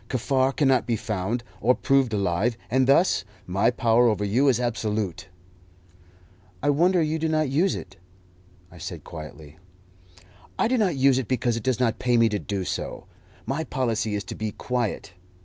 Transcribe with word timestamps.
Kaffar 0.09 0.51
cannot 0.51 0.87
be 0.87 0.95
found, 0.95 1.43
or 1.59 1.75
proved 1.75 2.11
alive, 2.11 2.57
and 2.71 2.87
thus 2.87 3.23
my 3.45 3.69
power 3.69 4.07
over 4.07 4.25
you 4.25 4.47
is 4.47 4.59
absolute." 4.59 5.27
"I 6.63 6.71
wonder 6.71 7.03
you 7.03 7.19
do 7.19 7.29
not 7.29 7.49
use 7.51 7.75
it," 7.75 7.97
I 8.71 8.79
said 8.79 9.03
quietly. 9.03 9.59
"I 10.57 10.67
do 10.67 10.79
not 10.79 10.95
use 10.95 11.19
it 11.19 11.27
because 11.27 11.55
it 11.55 11.61
does 11.61 11.79
not 11.79 11.99
pay 11.99 12.17
me 12.17 12.29
to 12.29 12.39
do 12.39 12.65
so. 12.65 13.05
My 13.45 13.63
policy 13.63 14.15
is 14.15 14.23
to 14.23 14.33
be 14.33 14.51
quiet. 14.53 15.13